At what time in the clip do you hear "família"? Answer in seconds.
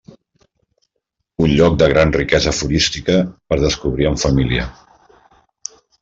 4.23-4.65